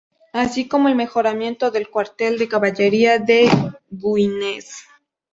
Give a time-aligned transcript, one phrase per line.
[0.33, 3.47] Así como el mejoramiento del Cuartel de Caballería de
[3.91, 4.87] Güines.